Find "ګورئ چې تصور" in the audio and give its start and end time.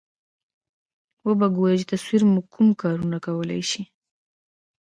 1.55-2.21